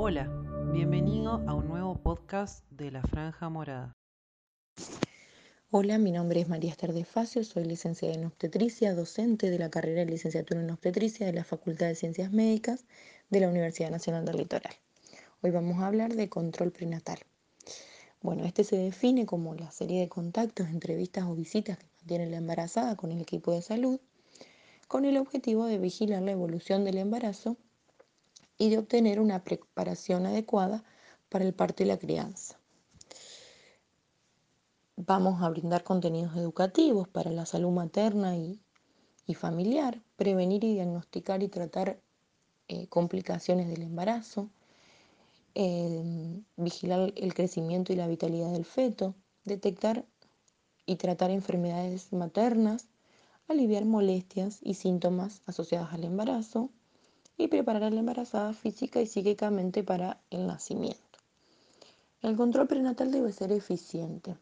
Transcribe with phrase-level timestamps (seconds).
[0.00, 0.28] Hola,
[0.72, 3.96] bienvenido a un nuevo podcast de La Franja Morada.
[5.72, 9.70] Hola, mi nombre es María Esther de Facio, soy licenciada en obstetricia, docente de la
[9.70, 12.84] carrera de licenciatura en obstetricia de la Facultad de Ciencias Médicas
[13.28, 14.72] de la Universidad Nacional del Litoral.
[15.42, 17.18] Hoy vamos a hablar de control prenatal.
[18.22, 22.36] Bueno, este se define como la serie de contactos, entrevistas o visitas que mantiene la
[22.36, 23.98] embarazada con el equipo de salud
[24.86, 27.58] con el objetivo de vigilar la evolución del embarazo
[28.58, 30.84] y de obtener una preparación adecuada
[31.28, 32.58] para el parto y la crianza.
[34.96, 38.60] Vamos a brindar contenidos educativos para la salud materna y,
[39.34, 42.00] familiar, prevenir y diagnosticar y tratar
[42.66, 44.50] eh, complicaciones del embarazo,
[46.56, 50.04] vigilar el crecimiento y la vitalidad del feto, detectar
[50.86, 52.88] y tratar enfermedades maternas,
[53.48, 56.70] aliviar molestias y síntomas asociados al embarazo
[57.38, 60.98] y preparar a la embarazada física y psíquicamente para el nacimiento.
[62.20, 64.36] El control prenatal debe ser eficiente.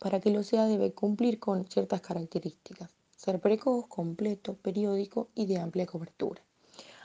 [0.00, 2.90] Para que lo sea debe cumplir con ciertas características.
[3.16, 6.42] Ser precoz, completo, periódico y de amplia cobertura.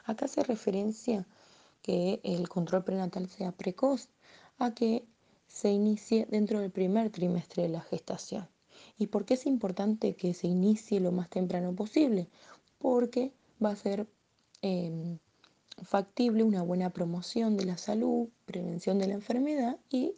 [0.05, 1.27] Acá se referencia
[1.83, 4.09] que el control prenatal sea precoz
[4.57, 5.05] a que
[5.47, 8.47] se inicie dentro del primer trimestre de la gestación.
[8.97, 12.27] ¿Y por qué es importante que se inicie lo más temprano posible?
[12.79, 13.31] Porque
[13.63, 14.07] va a ser
[14.61, 15.17] em,
[15.83, 20.15] factible una buena promoción de la salud, prevención de la enfermedad y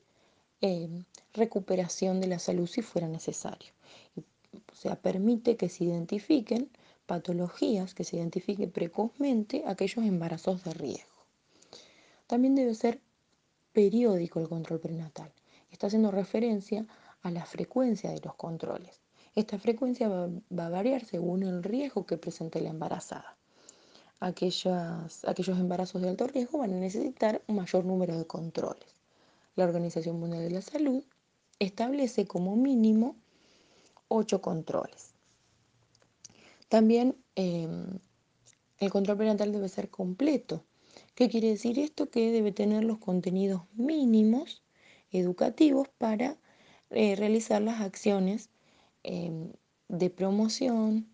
[0.62, 3.72] em, recuperación de la salud si fuera necesario.
[4.72, 6.70] O sea, permite que se identifiquen
[7.06, 11.26] patologías, que se identifiquen precozmente aquellos embarazos de riesgo.
[12.28, 13.02] También debe ser
[13.74, 15.32] periódico el control prenatal.
[15.72, 16.86] Está haciendo referencia
[17.22, 19.02] a la frecuencia de los controles.
[19.36, 23.36] Esta frecuencia va, a variar según el riesgo que presente la embarazada.
[24.24, 28.96] Aquellas, aquellos embarazos de alto riesgo van a necesitar un mayor número de controles.
[29.58, 31.04] La Organización Mundial de la Salud
[31.60, 33.18] establece como mínimo
[34.08, 35.14] 8 controles.
[36.70, 38.00] También em,
[38.78, 40.64] el control prenatal debe ser completo.
[41.16, 42.10] ¿Qué quiere decir esto?
[42.10, 44.64] Que debe tener los contenidos mínimos
[45.12, 46.38] educativos para
[46.92, 48.50] eh, realizar las acciones
[49.04, 49.52] em,
[49.90, 51.13] de promoción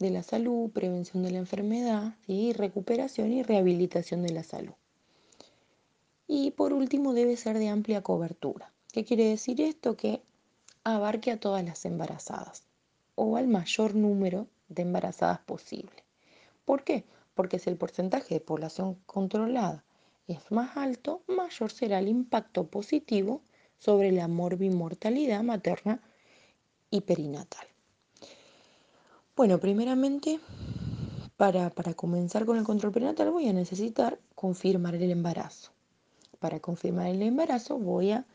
[0.00, 4.72] de la salud, prevención de la enfermedad, y recuperación y rehabilitación de la salud.
[6.26, 8.72] Y por último debe ser de amplia cobertura.
[8.92, 9.96] ¿Qué quiere decir esto?
[9.96, 10.22] Que
[10.84, 12.64] abarque a todas las embarazadas
[13.14, 16.02] o al mayor número de embarazadas posible.
[16.64, 17.04] ¿Por qué?
[17.34, 19.84] Porque si el porcentaje de población controlada
[20.28, 23.42] es más alto, mayor será el impacto positivo
[23.78, 26.00] sobre la morbimortalidad materna
[26.90, 27.69] y perinatal.
[29.40, 30.38] Bueno, primeramente,
[31.38, 35.70] para, para comenzar con el control perinatal voy a necesitar confirmar el embarazo.
[36.38, 38.26] Para confirmar el embarazo voy a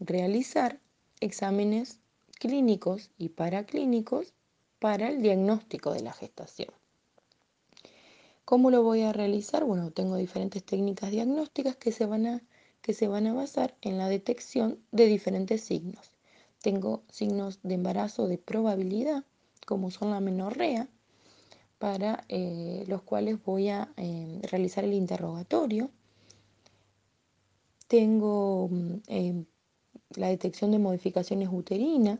[0.00, 0.80] realizar
[1.20, 2.00] exámenes
[2.40, 4.34] clínicos y paraclínicos
[4.80, 6.70] para el diagnóstico de la gestación.
[8.44, 9.64] ¿Cómo lo voy a realizar?
[9.64, 12.42] Bueno, tengo diferentes técnicas diagnósticas que se van a
[12.82, 16.10] que se van a basar en la detección de diferentes signos.
[16.60, 19.22] Tengo signos de embarazo de probabilidad,
[19.68, 20.88] como son la menorrea,
[21.78, 25.90] para eh, los cuales voy a eh, realizar el interrogatorio.
[27.86, 29.44] Tengo mm, eh,
[30.16, 32.18] la detección de modificaciones uterinas,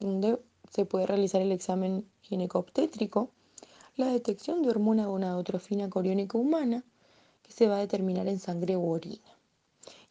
[0.00, 0.40] donde
[0.72, 3.30] se puede realizar el examen ginecobstétrico,
[3.96, 6.84] la detección de hormona gonadotrofina coriónica humana,
[7.42, 9.38] que se va a determinar en sangre u orina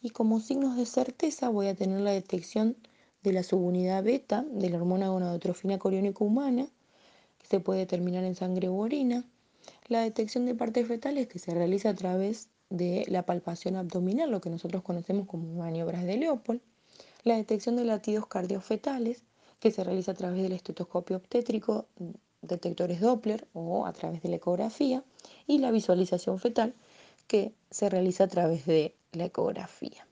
[0.01, 2.77] y como signos de certeza voy a tener la detección
[3.27, 6.65] de la subunidad beta de la hormona gonadotrofina coriónica humana,
[7.37, 9.25] que se puede determinar en sangre u orina,
[9.89, 14.39] la detección de partes fetales que se realiza a través de la palpación abdominal, lo
[14.39, 16.61] que nosotros conocemos como maniobras de Leopold,
[17.23, 19.23] la detección de latidos cardiofetales,
[19.59, 21.87] que se realiza a través del estetoscopio obstétrico,
[22.41, 25.03] detectores Doppler o a través de la ecografía,
[25.47, 26.73] y la visualización fetal,
[27.27, 30.06] que se realiza a través de la ecografía.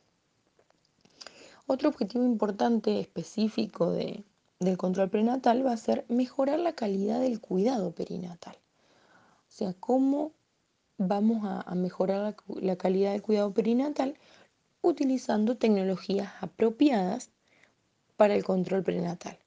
[1.68, 7.92] Otro objetivo importante específico del control prenatal va a ser mejorar la calidad del cuidado
[7.92, 8.56] perinatal.
[8.56, 10.34] O sea, cómo
[10.98, 14.16] vamos a, mejorar la calidad del cuidado perinatal
[14.82, 17.32] utilizando tecnologías apropiadas
[18.16, 19.40] para el control prenatal.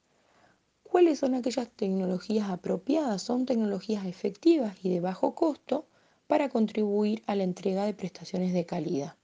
[0.82, 3.22] ¿Cuáles son aquellas tecnologías apropiadas?
[3.22, 5.86] Son tecnologías efectivas y de bajo costo
[6.26, 9.14] para contribuir a la entrega de prestaciones de calidad.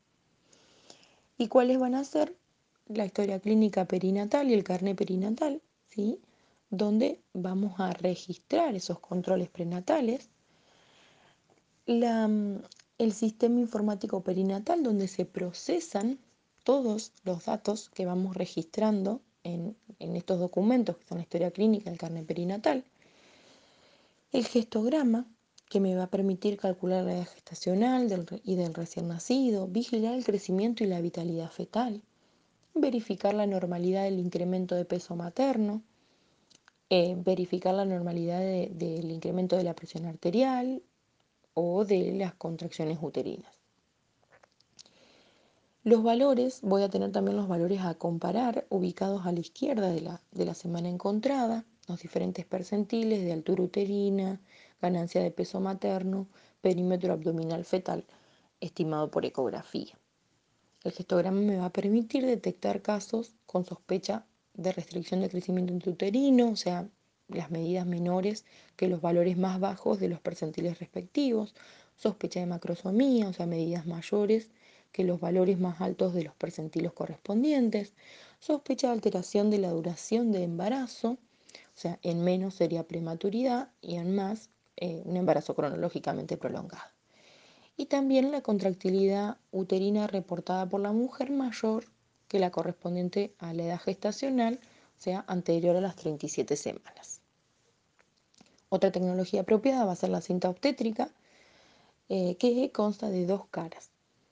[1.37, 2.37] ¿Y cuáles van a ser?
[2.89, 6.21] La historia clínica perinatal y el carné perinatal, ¿sí?
[6.71, 10.29] donde vamos a registrar esos controles prenatales.
[11.87, 12.29] La,
[12.99, 16.19] el sistema informático perinatal donde se procesan
[16.63, 21.91] todos los datos que vamos registrando en, en estos documentos, que son la historia clínica,
[21.91, 22.85] el carnet perinatal,
[24.33, 25.27] el gestograma,
[25.69, 30.15] que me va a permitir calcular la edad gestacional del, y del recién nacido, vigilar
[30.15, 32.03] el crecimiento y la vitalidad fetal,
[32.75, 35.83] verificar la normalidad del incremento de peso materno,
[36.91, 40.83] eh, verificar la normalidad de, del incremento de la presión arterial
[41.55, 43.55] o de las contracciones uterinas.
[45.85, 50.01] Los valores, voy a tener también los valores a comparar ubicados a la izquierda de
[50.01, 54.41] la, de la semana encontrada, los diferentes percentiles de altura uterina,
[54.81, 56.27] ganancia de peso materno,
[56.63, 58.05] perímetro abdominal fetal,
[58.61, 59.99] estimado por ecografía.
[60.85, 66.51] El gestograma me va a permitir detectar casos con sospecha de restricción de crecimiento intrauterino,
[66.51, 66.89] o sea,
[67.29, 68.45] las medidas menores
[68.77, 71.55] que los valores más bajos de los percentiles respectivos,
[71.97, 74.51] sospecha de macrosomía, o sea, medidas mayores
[74.93, 77.95] que los valores más altos de los percentilos correspondientes,
[78.39, 83.97] sospecha de alteración de la duración de embarazo, o sea, en menos sería prematuridad y
[83.97, 86.94] en más eh, un embarazo cronológicamente prolongado.
[87.77, 91.85] Y también la contractilidad uterina reportada por la mujer mayor
[92.29, 94.61] que la correspondiente a la edad gestacional,
[94.99, 97.21] o sea, anterior a las 37 semanas.
[98.69, 101.11] Otra tecnología apropiada va a ser la cinta obstétrica,
[102.09, 103.91] eh, que consta de dos caras.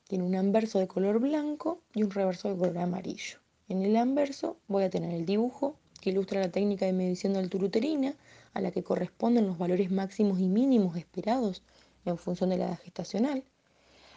[0.09, 3.39] Tiene un anverso de color blanco y un reverso de color amarillo.
[3.69, 7.39] En el anverso voy a tener el dibujo que ilustra la técnica de medición de
[7.39, 8.15] altura uterina,
[8.53, 11.62] a la que corresponden los valores máximos y mínimos esperados
[12.04, 13.44] en función de la edad gestacional.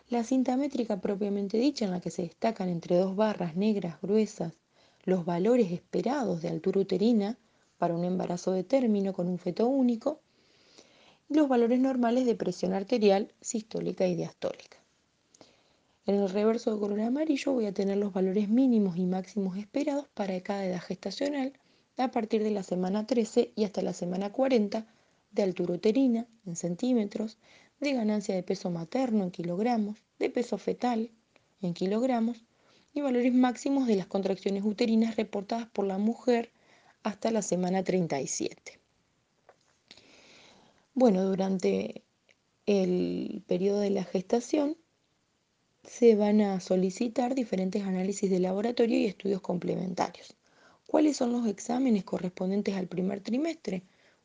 [0.10, 4.54] La cinta métrica propiamente dicha, en la que se destacan entre dos barras negras gruesas
[5.04, 7.38] los valores esperados de altura uterina
[7.78, 10.20] para un embarazo de término con un feto único,
[11.30, 14.78] y los valores normales de presión arterial, sistólica y diastólica.
[16.06, 20.08] En el reverso de color amarillo voy a tener los valores mínimos y máximos esperados
[20.14, 21.54] para cada edad gestacional
[21.98, 24.86] a partir de la semana 13 y hasta la semana 40
[25.32, 27.38] de altura uterina en centímetros,
[27.86, 31.12] de ganancia de peso materno en kilogramos, de peso fetal
[31.62, 32.44] en kilogramos
[32.94, 36.52] y valores máximos de las contracciones uterinas reportadas por la mujer
[37.04, 38.80] hasta la semana 37.
[40.96, 42.04] Bueno, durante
[42.66, 44.78] el periodo de la gestación
[45.84, 50.36] se van a solicitar diferentes análisis de laboratorio y estudios complementarios.
[50.88, 53.84] ¿Cuáles son los exámenes correspondientes al primer trimestre?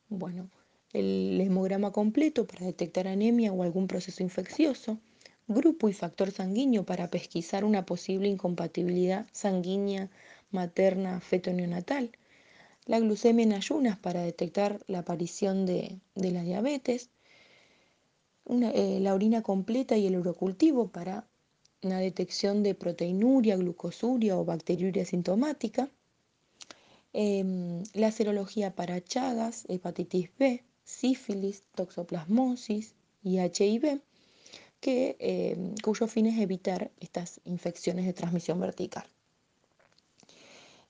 [0.09, 0.49] Bueno,
[0.93, 4.99] el hemograma completo para detectar anemia o algún proceso infeccioso,
[5.47, 10.11] grupo y factor sanguíneo para pesquisar una posible incompatibilidad sanguínea
[10.51, 12.11] materna feto neonatal,
[12.87, 17.11] la glucemia en ayunas para detectar la aparición de, la diabetes,
[18.49, 21.27] eh, la orina completa y el urocultivo para
[21.83, 25.89] una detección de proteinuria, glucosuria o bacteriuria sintomática,
[27.13, 34.01] eh, la serología para Chagas, hepatitis B, sífilis, toxoplasmosis y HIV,
[34.81, 39.07] que, eh, cuyo fin es evitar estas infecciones de transmisión vertical.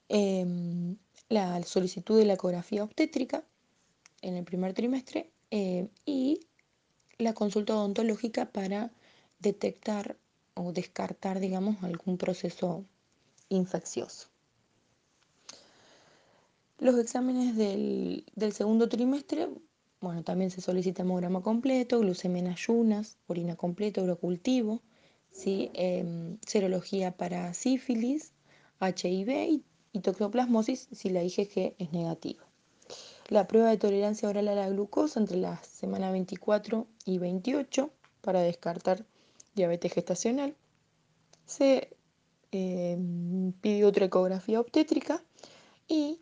[0.08, 0.96] Eh,
[1.28, 3.44] la solicitud de la ecografía obstétrica
[4.22, 6.40] en el primer trimestre eh, y
[7.18, 8.90] la consulta odontológica para
[9.38, 10.16] detectar
[10.54, 12.84] o descartar, digamos, algún proceso
[13.48, 14.28] infeccioso.
[16.78, 19.48] Los exámenes del, segundo trimestre,
[20.00, 24.80] bueno, también se solicita hemograma completo, glucemia en ayunas, orina completa, urocultivo,
[25.30, 25.70] ¿sí?
[25.74, 28.32] eh, serología para sífilis,
[28.80, 32.44] HIV y, y toxoplasmosis si la IgG es negativa.
[33.28, 37.90] La prueba de tolerancia oral a la glucosa entre las semanas 24 y 28
[38.22, 39.06] para descartar
[39.54, 40.56] diabetes gestacional.
[41.46, 41.96] Se
[42.52, 42.98] eh,
[43.60, 45.22] pide otra ecografía obstétrica
[45.86, 46.20] y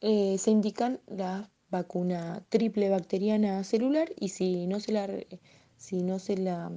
[0.00, 5.08] eh, se indican la vacuna triple bacteriana celular y si no se la,
[5.76, 6.70] si no se la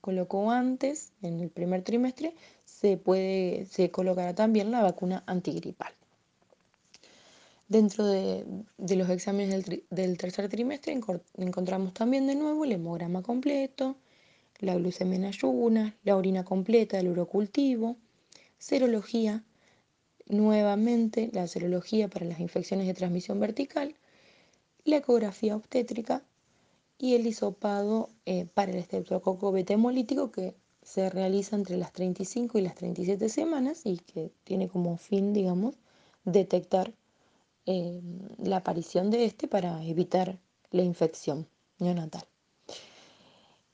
[0.00, 5.92] colocó antes, en el primer trimestre, se, puede, se colocará también la vacuna antigripal.
[7.68, 8.46] Dentro de,
[8.78, 10.98] de los exámenes del, del, tercer trimestre
[11.36, 13.96] encontramos también de nuevo el hemograma completo,
[14.60, 17.96] la glucemia en ayunas, la orina completa del urocultivo,
[18.58, 19.44] serología
[20.28, 23.94] nuevamente la serología para las infecciones de transmisión vertical,
[24.88, 26.22] la ecografía obstétrica
[26.98, 32.58] y el hisopado eh, para el estreptococo beta hemolítico que se realiza entre las 35
[32.58, 35.74] y las 37 semanas y que tiene como fin, digamos,
[36.24, 36.94] detectar
[37.66, 38.00] eh,
[38.42, 40.38] la aparición de este para evitar
[40.70, 41.46] la infección
[41.78, 42.24] neonatal.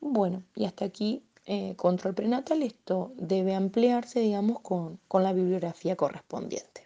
[0.00, 5.94] Bueno, y hasta aquí eh, control prenatal, esto debe ampliarse, digamos, con, con la bibliografía
[5.94, 6.84] correspondiente.